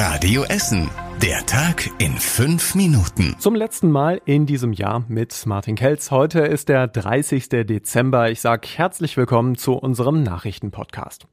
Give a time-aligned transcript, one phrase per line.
[0.00, 0.88] Radio Essen.
[1.20, 3.34] Der Tag in fünf Minuten.
[3.40, 6.12] Zum letzten Mal in diesem Jahr mit Martin Kelz.
[6.12, 7.48] Heute ist der 30.
[7.48, 8.30] Dezember.
[8.30, 11.26] Ich sage herzlich willkommen zu unserem Nachrichtenpodcast.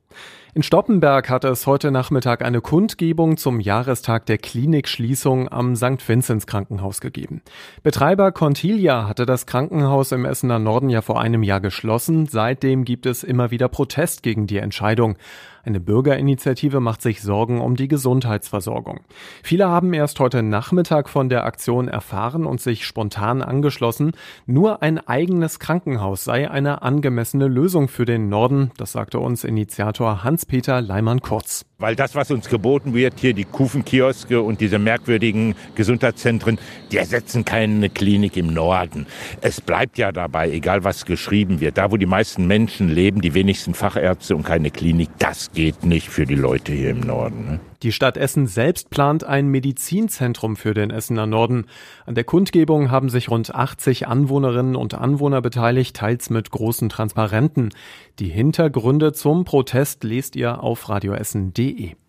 [0.53, 6.07] In Stoppenberg hatte es heute Nachmittag eine Kundgebung zum Jahrestag der Klinikschließung am St.
[6.07, 7.41] Vinzenz Krankenhaus gegeben.
[7.83, 12.27] Betreiber Contilia hatte das Krankenhaus im Essener Norden ja vor einem Jahr geschlossen.
[12.27, 15.17] Seitdem gibt es immer wieder Protest gegen die Entscheidung.
[15.65, 18.99] Eine Bürgerinitiative macht sich Sorgen um die Gesundheitsversorgung.
[19.41, 24.11] Viele haben erst heute Nachmittag von der Aktion erfahren und sich spontan angeschlossen.
[24.45, 30.04] Nur ein eigenes Krankenhaus sei eine angemessene Lösung für den Norden, das sagte uns Initiator
[30.23, 31.65] Hans-Peter Leimann-Kurz.
[31.77, 36.57] Weil das, was uns geboten wird, hier die Kufenkioske und diese merkwürdigen Gesundheitszentren,
[36.91, 39.07] die ersetzen keine Klinik im Norden.
[39.41, 43.33] Es bleibt ja dabei, egal was geschrieben wird, da wo die meisten Menschen leben, die
[43.33, 47.45] wenigsten Fachärzte und keine Klinik, das geht nicht für die Leute hier im Norden.
[47.45, 47.59] Ne?
[47.83, 51.65] Die Stadt Essen selbst plant ein Medizinzentrum für den Essener Norden.
[52.05, 57.69] An der Kundgebung haben sich rund 80 Anwohnerinnen und Anwohner beteiligt, teils mit großen Transparenten.
[58.17, 61.74] Die Hintergründe zum Protest lest ihr auf radioessen.de.
[61.75, 62.04] www.ftf.de.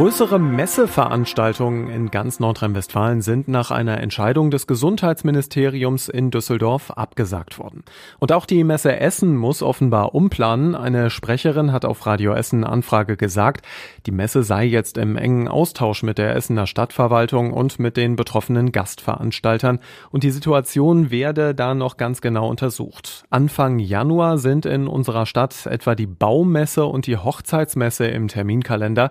[0.00, 7.84] Größere Messeveranstaltungen in ganz Nordrhein-Westfalen sind nach einer Entscheidung des Gesundheitsministeriums in Düsseldorf abgesagt worden.
[8.18, 10.74] Und auch die Messe Essen muss offenbar umplanen.
[10.74, 13.66] Eine Sprecherin hat auf Radio Essen Anfrage gesagt,
[14.06, 18.72] die Messe sei jetzt im engen Austausch mit der Essener Stadtverwaltung und mit den betroffenen
[18.72, 23.24] Gastveranstaltern und die Situation werde da noch ganz genau untersucht.
[23.28, 29.10] Anfang Januar sind in unserer Stadt etwa die Baumesse und die Hochzeitsmesse im Terminkalender.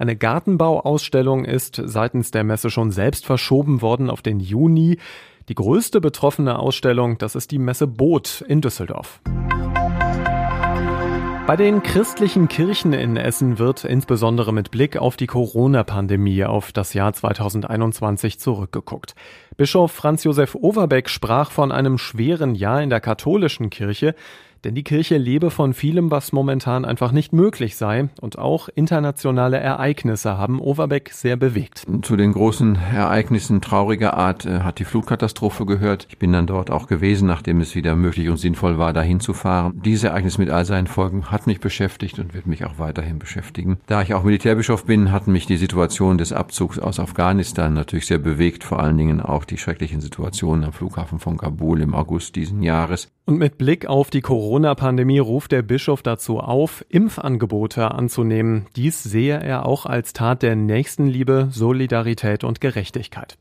[0.00, 4.96] Eine Gartenbauausstellung ist seitens der Messe schon selbst verschoben worden auf den Juni.
[5.50, 9.20] Die größte betroffene Ausstellung, das ist die Messe Boot in Düsseldorf.
[11.46, 16.94] Bei den christlichen Kirchen in Essen wird insbesondere mit Blick auf die Corona-Pandemie auf das
[16.94, 19.14] Jahr 2021 zurückgeguckt.
[19.58, 24.14] Bischof Franz Josef Overbeck sprach von einem schweren Jahr in der katholischen Kirche.
[24.64, 28.10] Denn die Kirche lebe von vielem, was momentan einfach nicht möglich sei.
[28.20, 31.86] Und auch internationale Ereignisse haben Overbeck sehr bewegt.
[32.02, 36.06] Zu den großen Ereignissen trauriger Art äh, hat die Flutkatastrophe gehört.
[36.10, 39.32] Ich bin dann dort auch gewesen, nachdem es wieder möglich und sinnvoll war, dahin zu
[39.32, 39.80] fahren.
[39.84, 43.78] Dieses Ereignis mit all seinen Folgen hat mich beschäftigt und wird mich auch weiterhin beschäftigen.
[43.86, 48.18] Da ich auch Militärbischof bin, hat mich die Situation des Abzugs aus Afghanistan natürlich sehr
[48.18, 48.64] bewegt.
[48.64, 53.10] Vor allen Dingen auch die schrecklichen Situationen am Flughafen von Kabul im August diesen Jahres.
[53.30, 58.66] Und mit Blick auf die Corona-Pandemie ruft der Bischof dazu auf, Impfangebote anzunehmen.
[58.74, 63.38] Dies sehe er auch als Tat der Nächstenliebe, Solidarität und Gerechtigkeit.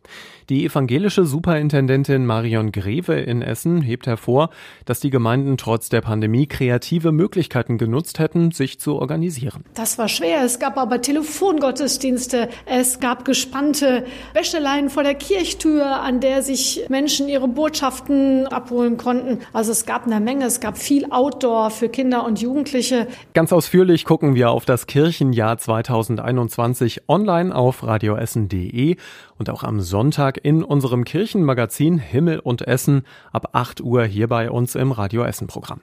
[0.49, 4.49] Die evangelische Superintendentin Marion Greve in Essen hebt hervor,
[4.85, 9.63] dass die Gemeinden trotz der Pandemie kreative Möglichkeiten genutzt hätten, sich zu organisieren.
[9.75, 10.43] Das war schwer.
[10.43, 12.49] Es gab aber Telefongottesdienste.
[12.65, 19.41] Es gab gespannte Wäscheleien vor der Kirchtür, an der sich Menschen ihre Botschaften abholen konnten.
[19.53, 20.45] Also es gab eine Menge.
[20.45, 23.07] Es gab viel Outdoor für Kinder und Jugendliche.
[23.33, 28.97] Ganz ausführlich gucken wir auf das Kirchenjahr 2021 online auf radioessen.de
[29.37, 34.51] und auch am Sonntag in unserem Kirchenmagazin Himmel und Essen ab 8 Uhr hier bei
[34.51, 35.79] uns im Radio Essen Programm.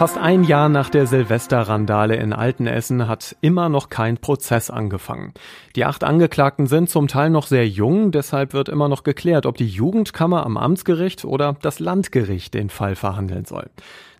[0.00, 5.34] Fast ein Jahr nach der Silvesterrandale in Altenessen hat immer noch kein Prozess angefangen.
[5.76, 9.58] Die acht Angeklagten sind zum Teil noch sehr jung, deshalb wird immer noch geklärt, ob
[9.58, 13.68] die Jugendkammer am Amtsgericht oder das Landgericht den Fall verhandeln soll.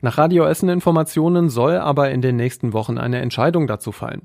[0.03, 4.21] Nach Radio Essen Informationen soll aber in den nächsten Wochen eine Entscheidung dazu fallen.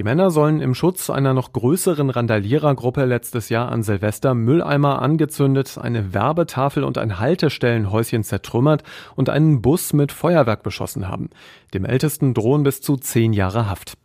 [0.00, 5.76] Die Männer sollen im Schutz einer noch größeren Randalierergruppe letztes Jahr an Silvester Mülleimer angezündet,
[5.76, 8.82] eine Werbetafel und ein Haltestellenhäuschen zertrümmert
[9.14, 11.28] und einen Bus mit Feuerwerk beschossen haben.
[11.74, 13.98] Dem Ältesten drohen bis zu zehn Jahre Haft.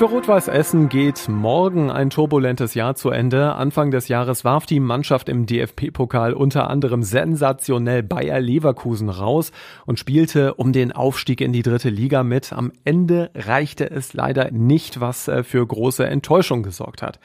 [0.00, 3.54] Für Rot-Weiß Essen geht morgen ein turbulentes Jahr zu Ende.
[3.54, 9.52] Anfang des Jahres warf die Mannschaft im DFP-Pokal unter anderem sensationell Bayer Leverkusen raus
[9.84, 12.50] und spielte um den Aufstieg in die dritte Liga mit.
[12.50, 17.20] Am Ende reichte es leider nicht, was äh, für große Enttäuschung gesorgt hat.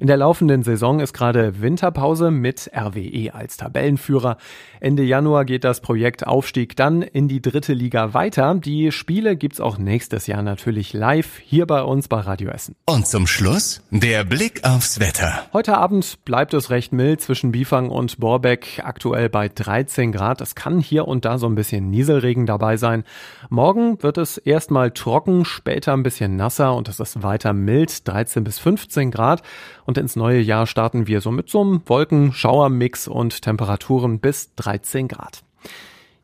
[0.00, 4.38] In der laufenden Saison ist gerade Winterpause mit RWE als Tabellenführer.
[4.80, 8.56] Ende Januar geht das Projekt Aufstieg dann in die dritte Liga weiter.
[8.56, 12.74] Die Spiele gibt's auch nächstes Jahr natürlich live hier bei uns bei Radio Essen.
[12.86, 15.44] Und zum Schluss der Blick aufs Wetter.
[15.52, 20.40] Heute Abend bleibt es recht mild zwischen Bifang und Borbeck, aktuell bei 13 Grad.
[20.40, 23.04] Es kann hier und da so ein bisschen Nieselregen dabei sein.
[23.48, 28.42] Morgen wird es erstmal trocken, später ein bisschen nasser und es ist weiter mild, 13
[28.42, 29.42] bis 15 Grad.
[29.86, 35.08] Und ins neue Jahr starten wir so mit so einem Wolkenschauermix und Temperaturen bis 13
[35.08, 35.42] Grad.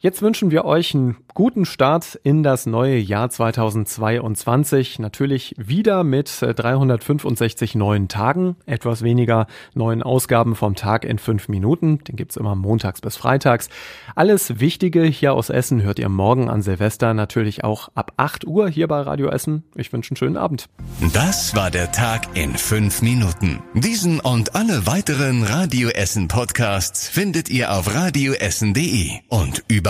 [0.03, 4.99] Jetzt wünschen wir euch einen guten Start in das neue Jahr 2022.
[4.99, 11.99] Natürlich wieder mit 365 neuen Tagen, etwas weniger neuen Ausgaben vom Tag in fünf Minuten.
[12.05, 13.69] Den gibt's immer montags bis freitags.
[14.15, 18.71] Alles Wichtige hier aus Essen hört ihr morgen an Silvester natürlich auch ab 8 Uhr
[18.71, 19.65] hier bei Radio Essen.
[19.75, 20.71] Ich wünsche einen schönen Abend.
[21.13, 23.63] Das war der Tag in fünf Minuten.
[23.75, 29.90] Diesen und alle weiteren Radio Essen Podcasts findet ihr auf radioessen.de und über